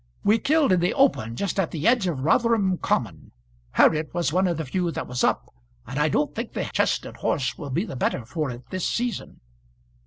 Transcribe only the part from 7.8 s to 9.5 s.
the better of it this season."